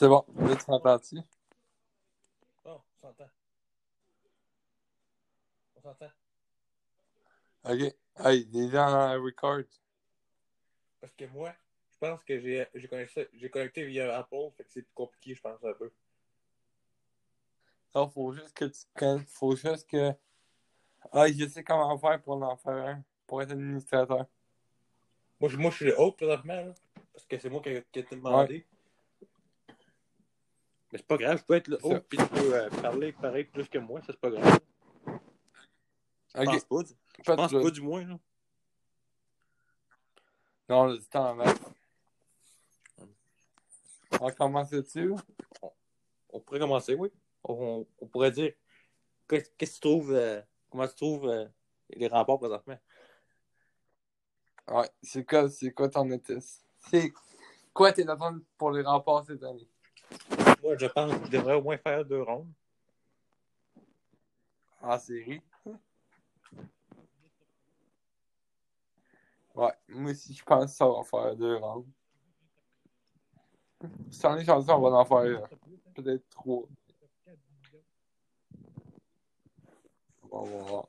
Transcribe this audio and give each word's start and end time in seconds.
C'est 0.00 0.08
bon. 0.08 0.24
Là, 0.34 0.56
tu 0.56 0.70
m'entends-tu? 0.70 1.16
Oh, 2.64 2.80
on 2.80 3.00
s'entend. 3.02 3.28
On 5.76 5.80
s'entend. 5.82 6.10
OK. 7.64 7.94
Hey, 8.24 8.48
il 8.50 8.64
est 8.64 8.70
dans 8.70 9.22
record. 9.22 9.60
Parce 11.02 11.12
que 11.12 11.26
moi, 11.26 11.52
je 11.90 11.98
pense 11.98 12.24
que 12.24 12.40
j'ai 12.40 12.88
connecté, 12.88 13.28
j'ai 13.34 13.50
connecté 13.50 13.84
via 13.84 14.16
Apple, 14.16 14.48
fait 14.56 14.64
que 14.64 14.70
c'est 14.72 14.80
plus 14.80 14.94
compliqué, 14.94 15.34
je 15.34 15.42
pense, 15.42 15.62
un 15.62 15.74
peu. 15.74 15.92
Non, 17.94 18.08
faut 18.08 18.32
juste 18.32 18.54
que 18.54 18.64
tu 18.64 19.24
Faut 19.26 19.54
juste 19.54 19.86
que. 19.86 20.14
Ah, 21.12 21.30
je 21.30 21.46
sais 21.46 21.62
comment 21.62 21.98
faire 21.98 22.22
pour 22.22 22.42
en 22.42 22.56
faire 22.56 22.72
un. 22.72 23.04
Pour 23.26 23.42
être 23.42 23.50
administrateur. 23.50 24.24
Moi, 25.38 25.50
je, 25.50 25.58
moi, 25.58 25.70
je 25.70 25.76
suis 25.76 25.84
le 25.84 26.00
haut 26.00 26.12
présentement, 26.12 26.56
là, 26.56 26.74
parce 27.12 27.26
que 27.26 27.38
c'est 27.38 27.50
moi 27.50 27.60
qui, 27.60 27.78
qui 27.92 27.98
ai 27.98 28.02
demandé. 28.04 28.66
Mais 30.92 30.98
c'est 30.98 31.06
pas 31.06 31.16
grave, 31.16 31.38
je 31.38 31.44
peux 31.44 31.54
être 31.54 31.68
le 31.68 31.78
haut, 31.82 32.00
puis 32.00 32.18
tu 32.18 32.26
peux 32.26 32.54
euh, 32.54 32.68
parler 32.82 33.12
pareil 33.12 33.44
plus 33.44 33.68
que 33.68 33.78
moi, 33.78 34.00
ça 34.00 34.08
c'est 34.08 34.20
pas 34.20 34.30
grave. 34.30 34.58
Je 36.34 36.42
pense 36.42 36.64
pas, 36.64 36.82
du- 36.82 36.94
je 37.18 37.22
Pas 37.24 37.36
pense 37.36 37.52
pas 37.52 37.70
du 37.70 37.80
moins, 37.80 38.04
là. 38.04 38.18
Non, 40.68 40.82
on 40.82 40.90
a 40.92 40.96
du 40.96 41.04
temps 41.06 41.38
en. 41.38 41.44
On 44.20 44.30
commence 44.32 44.70
dessus? 44.70 45.12
On 46.30 46.40
pourrait 46.40 46.60
commencer, 46.60 46.94
oui. 46.94 47.10
On, 47.44 47.86
on 48.00 48.06
pourrait 48.06 48.30
dire, 48.32 48.52
qu'est-ce 49.28 49.50
qu'est-ce 49.56 49.72
que 49.72 49.74
tu 49.76 49.80
trouves, 49.80 50.12
euh, 50.12 50.40
comment 50.68 50.86
tu 50.86 50.94
trouves 50.94 51.28
euh, 51.28 51.46
les 51.90 52.08
remparts 52.08 52.38
présentement? 52.38 52.78
Ouais. 54.68 54.90
C'est 55.02 55.24
quoi, 55.24 55.48
c'est 55.48 55.72
quoi 55.72 55.88
ton 55.88 56.04
notice? 56.04 56.64
C'est 56.90 57.12
quoi 57.72 57.92
tes 57.92 58.08
attentes 58.08 58.42
pour 58.58 58.70
les 58.72 58.82
remparts 58.82 59.24
cette 59.24 59.42
année? 59.42 59.68
Moi, 60.62 60.76
je 60.78 60.86
pense 60.86 61.14
qu'il 61.20 61.30
devrait 61.30 61.54
au 61.54 61.62
moins 61.62 61.78
faire 61.78 62.04
deux 62.04 62.22
rondes. 62.22 62.52
En 64.82 64.98
série? 64.98 65.42
Ouais, 69.54 69.72
moi 69.88 70.10
aussi, 70.10 70.34
je 70.34 70.44
pense 70.44 70.66
que 70.66 70.70
ça 70.70 70.86
va 70.86 71.02
faire 71.02 71.36
deux 71.36 71.56
rounds. 71.56 71.86
Cette 74.10 74.24
année, 74.26 74.44
chanceux, 74.44 74.72
on 74.72 74.80
va 74.80 74.98
en 74.98 75.04
faire 75.04 75.16
euh, 75.18 75.38
peut-être 75.94 76.28
trois. 76.30 76.64
On 80.30 80.42
va 80.42 80.62
voir. 80.62 80.88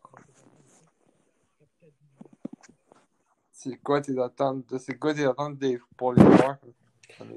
C'est 3.52 3.78
quoi 3.78 4.02
tes 4.02 4.18
attentes? 4.20 4.78
C'est 4.78 4.98
quoi 4.98 5.14
tes 5.14 5.26
attentes 5.26 5.58
des- 5.58 5.80
pour 5.96 6.14
les 6.14 6.22
joueurs? 6.22 6.58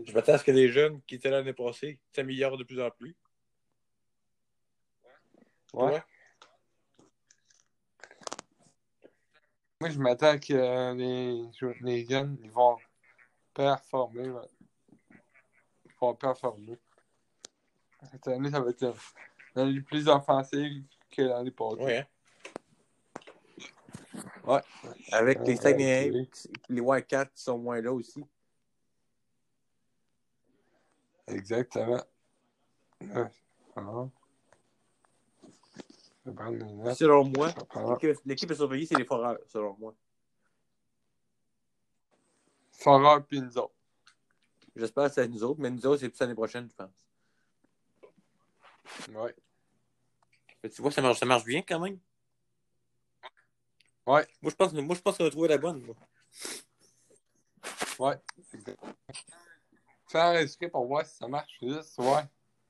Je 0.04 0.12
m'attends 0.12 0.32
à 0.34 0.38
ce 0.38 0.44
que 0.44 0.50
les 0.50 0.68
jeunes 0.68 1.00
qui 1.02 1.16
étaient 1.16 1.30
là 1.30 1.38
l'année 1.38 1.52
passée 1.52 1.98
s'améliorent 2.12 2.56
de 2.56 2.64
plus 2.64 2.80
en 2.80 2.90
plus. 2.90 3.16
Ouais. 5.72 6.02
Moi, 9.80 9.90
je 9.90 9.98
m'attends 9.98 10.38
que 10.38 10.54
euh, 10.54 10.94
les, 10.94 11.42
les 11.80 12.06
jeunes, 12.06 12.38
ils 12.42 12.50
vont 12.50 12.78
performer. 13.52 14.28
ouais. 14.30 14.48
Ils 15.86 15.92
vont 16.00 16.14
performer. 16.14 16.78
Cette 18.10 18.28
année, 18.28 18.50
ça 18.50 18.60
va 18.60 18.70
être 18.70 18.82
euh, 18.84 18.92
l'année 19.54 19.80
plus 19.80 20.08
offensive 20.08 20.84
que 21.10 21.22
l'année 21.22 21.50
passée. 21.50 21.76
Oui, 21.80 21.94
hein? 21.96 22.06
Ouais. 24.44 24.60
Avec 25.12 25.38
les 25.40 25.54
Ouais, 25.54 25.56
Saguenayens, 25.56 26.12
ouais, 26.12 26.28
les 26.68 26.80
Wildcats 26.80 27.26
qui 27.26 27.42
sont 27.42 27.58
moins 27.58 27.80
là 27.80 27.92
aussi. 27.92 28.24
Exactement. 31.26 32.02
Ouais. 33.00 33.30
Ah. 33.76 34.06
Je 36.24 36.30
vais 36.30 36.34
prendre 36.36 36.56
les 36.56 36.72
notes. 36.72 36.96
Selon 36.96 37.24
moi, 37.24 37.52
l'équipe- 38.24 38.50
à 38.50 38.54
surveiller, 38.54 38.86
c'est 38.86 38.96
les 38.96 39.04
Foreurs, 39.04 39.38
selon 39.46 39.76
moi. 39.78 39.94
Foreur 42.72 43.24
puis 43.26 43.40
nous 43.40 43.58
autres. 43.58 43.74
J'espère 44.76 45.08
que 45.08 45.14
c'est 45.14 45.28
nous 45.28 45.44
autres, 45.44 45.60
mais 45.60 45.70
nous 45.70 45.86
autres, 45.86 46.00
c'est 46.00 46.08
plus 46.08 46.18
l'année 46.20 46.34
prochaine, 46.34 46.68
je 46.68 46.74
pense. 46.74 46.90
Ouais. 49.08 49.34
Mais 50.62 50.70
tu 50.70 50.82
vois, 50.82 50.90
ça 50.90 51.02
marche, 51.02 51.18
ça 51.20 51.26
marche 51.26 51.44
bien 51.44 51.62
quand 51.62 51.78
même. 51.80 51.98
Ouais. 54.06 54.26
Moi, 54.42 54.50
je 54.50 54.56
pense, 54.56 54.72
moi, 54.72 54.94
je 54.96 55.00
pense 55.00 55.16
qu'on 55.16 55.26
a 55.26 55.30
trouvé 55.30 55.48
la 55.48 55.58
bonne. 55.58 55.82
moi. 55.84 55.94
Ouais. 57.98 58.18
Exact. 60.14 60.30
Fais 60.30 60.36
enregistrer 60.38 60.68
pour 60.68 60.86
voir 60.86 61.06
si 61.06 61.16
ça 61.16 61.28
marche 61.28 61.58
juste. 61.60 61.98
Ouais. 61.98 62.22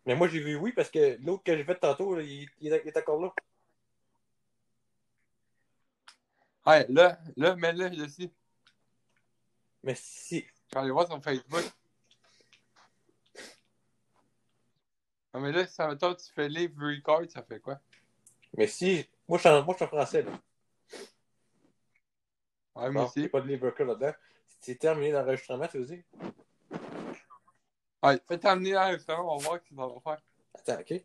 Mais 0.07 0.15
moi, 0.15 0.29
j'ai 0.29 0.41
vu 0.41 0.57
oui 0.57 0.73
parce 0.73 0.91
que 0.91 1.19
l'autre 1.25 1.43
que 1.45 1.57
j'ai 1.57 1.65
fait 1.65 1.77
tantôt, 1.77 2.15
là, 2.15 2.23
il, 2.23 2.49
il 2.61 2.73
est, 2.73 2.97
encore 2.97 3.21
là. 3.21 3.35
Ouais, 6.67 6.87
là, 6.89 7.19
là, 7.37 7.57
mets-le 7.57 7.93
ici. 7.95 8.33
Mais 9.83 9.95
si. 9.95 10.45
Je 10.69 10.75
vais 10.75 10.81
aller 10.81 10.91
voir 10.91 11.07
sur 11.07 11.23
Facebook. 11.23 11.65
Mais 15.35 15.53
là, 15.53 15.67
ça 15.67 15.95
toi 15.97 16.15
tu 16.15 16.33
fais 16.33 16.49
live 16.49 16.79
record, 16.79 17.23
ça 17.29 17.43
fait 17.43 17.61
quoi? 17.61 17.81
Mais 18.57 18.67
si. 18.67 19.07
Moi, 19.29 19.39
je 19.39 19.43
suis 19.43 19.51
en, 19.51 19.63
moi, 19.65 19.75
je 19.75 19.77
suis 19.77 19.85
en 19.85 19.89
français, 19.89 20.23
là. 20.23 20.33
Ouais, 22.77 23.03
aussi. 23.03 23.25
a 23.25 23.29
pas 23.29 23.41
de 23.41 23.49
libre 23.49 23.67
là-dedans. 23.67 24.13
C'est 24.61 24.77
terminé 24.77 25.13
l'enregistrement, 25.13 25.69
tu 25.69 25.79
veux 25.79 25.85
dire? 25.85 26.05
Ouais, 28.05 28.21
fais 28.29 28.39
t'amener 28.39 28.73
l'enregistrement, 28.73 29.35
on 29.35 29.39
va 29.39 29.45
voir 29.45 29.61
ce 29.69 29.75
ça 29.75 29.87
va 29.87 30.01
faire. 30.01 30.23
Attends, 30.55 30.81
OK. 30.81 31.05